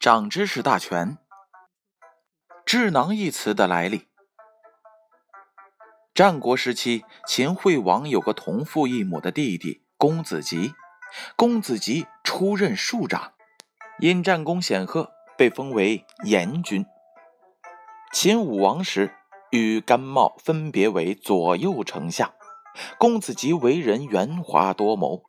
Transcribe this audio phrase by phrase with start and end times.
[0.00, 1.18] 长知识大全。
[2.64, 4.08] 智囊一词的来历。
[6.14, 10.72] 战国时期，秦惠王有个同父异母的弟弟公子吉。
[11.36, 13.34] 公子吉出任庶长，
[13.98, 16.86] 因战功显赫，被封为严君。
[18.10, 19.14] 秦武王时，
[19.50, 22.32] 与甘茂分别为左右丞相。
[22.96, 25.24] 公子吉为人圆滑多谋，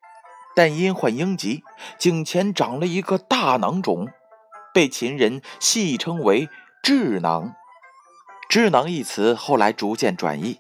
[0.55, 1.61] 但因患鹰疾，
[1.99, 4.07] 颈前长了一个大囊肿。
[4.73, 6.49] 被秦人戏称为
[6.81, 7.55] “智囊
[8.49, 10.59] ”，“智囊”一词后来逐渐转译，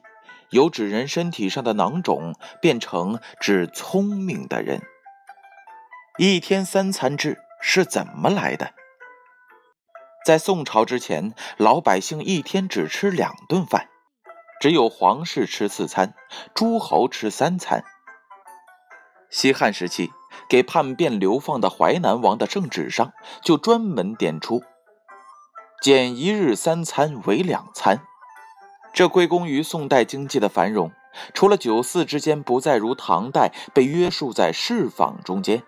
[0.49, 4.81] 由指人身体上的囊肿变成指聪明的人。
[6.17, 8.73] 一天三餐制是怎么来的？
[10.25, 13.89] 在宋朝之前，老百姓一天只吃两顿饭，
[14.59, 16.13] 只有皇室吃四餐，
[16.53, 17.83] 诸侯吃三餐。
[19.29, 20.11] 西汉时期。
[20.49, 24.61] 给叛变流放的淮南王的圣旨上，就专门点出
[25.81, 28.01] 减一日三餐为两餐，
[28.93, 30.91] 这归功于宋代经济的繁荣。
[31.33, 35.63] 除了酒肆之间不再如唐代被约束在市坊中间，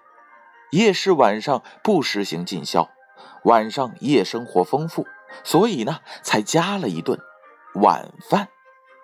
[0.71, 2.89] 夜市晚上不实行禁销，
[3.44, 5.05] 晚上夜生活丰富，
[5.44, 7.19] 所以呢，才加了一顿
[7.75, 8.47] 晚饭，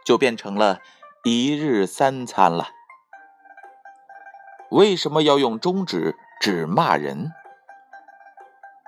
[0.06, 0.80] 就变成了
[1.26, 2.70] 一日三餐了。
[4.72, 7.32] 为什么要用中指指骂人？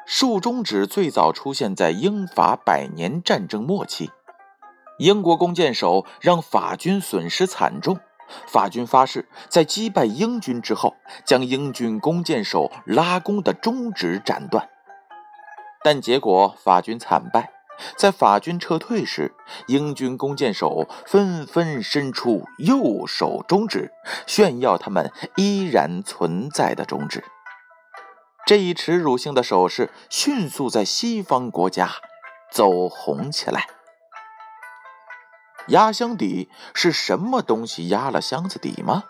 [0.05, 4.11] 竖中指最早出现在英法百年战争末期，
[4.99, 7.99] 英国弓箭手让法军损失惨重，
[8.45, 14.69] 法军发誓在击败英军之后，将英军弓箭手拉弓的中指斩断，
[15.83, 17.51] 但结果法军惨败。
[17.97, 19.33] 在法军撤退时，
[19.67, 23.91] 英军弓箭手纷纷伸出右手中指，
[24.27, 27.23] 炫耀他们依然存在的中指。
[28.45, 31.89] 这一耻辱性的手势迅速在西方国家
[32.51, 33.67] 走红起来。
[35.67, 39.03] 压箱底是什么东西压了箱子底吗？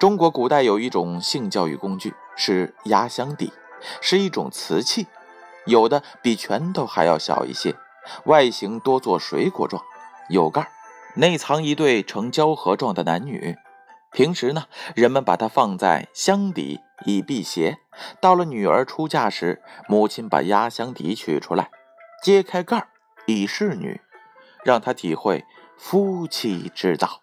[0.00, 3.52] 中国古代有一种性教育工具是压箱底，
[4.00, 5.06] 是一种瓷器。
[5.66, 7.74] 有的比拳头还要小一些，
[8.24, 9.82] 外形多做水果状，
[10.28, 10.68] 有盖儿
[11.14, 13.56] 内藏一对呈交合状的男女。
[14.10, 14.64] 平时呢，
[14.94, 17.78] 人们把它放在箱底以辟邪。
[18.20, 21.70] 到了女儿出嫁时，母亲把压箱底取出来，
[22.22, 22.88] 揭开盖儿
[23.26, 24.00] 以示女，
[24.64, 25.46] 让她体会
[25.78, 27.22] 夫妻之道。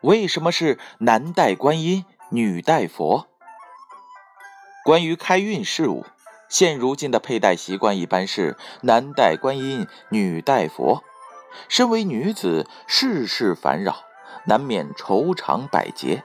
[0.00, 3.26] 为什么是男戴观音，女戴佛？
[4.84, 6.06] 关于开运事物。
[6.48, 11.04] 现如今的佩戴习惯一般是男戴观音，女戴佛。
[11.68, 14.04] 身为女子，世事烦扰，
[14.46, 16.24] 难免愁肠百结。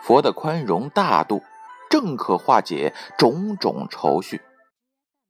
[0.00, 1.42] 佛的宽容大度，
[1.90, 4.42] 正可化解种种愁绪。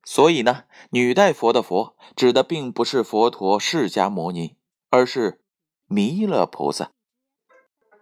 [0.03, 4.55] 所以呢，女戴佛的佛指的并不是佛陀释迦牟尼，
[4.91, 5.41] 而是
[5.87, 6.91] 弥勒菩萨。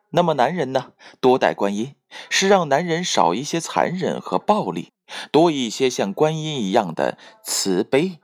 [0.10, 1.96] 那么男人呢，多戴观音，
[2.30, 4.92] 是让男人少一些残忍和暴力。
[5.32, 8.20] 多一些像观音一样的慈悲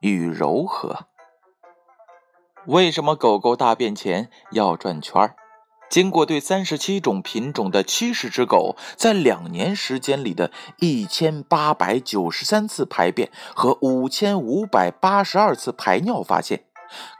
[0.00, 1.06] 与柔和。
[2.66, 5.36] 为什么狗狗大便前要转圈儿？
[5.90, 16.64] 经过对三十七种品种的七十只狗在两年时间里的一千八百九十三次排便和五千五百八十二次排尿，发现，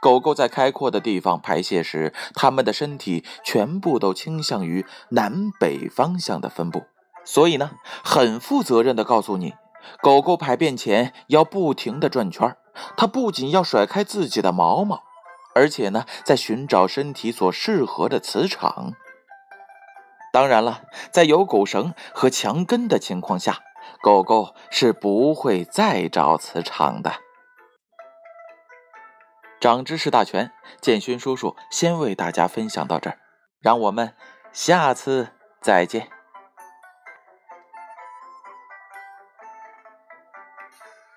[0.01, 6.83] 狗狗在开阔的地方排泄时，它们的身体全部都倾向于南北方向的分布。
[7.25, 7.71] 所以呢，
[8.03, 9.55] 很负责任的告诉你，
[10.01, 12.55] 狗狗排便前要不停的转圈
[12.95, 15.01] 它不仅要甩开自己的毛毛，
[15.53, 18.93] 而且呢，在寻找身体所适合的磁场。
[20.31, 23.59] 当然了，在有狗绳和墙根的情况下，
[24.01, 27.13] 狗狗是不会再找磁场的。
[29.61, 33.17] 长知识大全，建勋叔叔先为大家分享到这儿，
[33.61, 34.13] 让我们
[34.51, 35.29] 下次
[35.61, 36.14] 再见。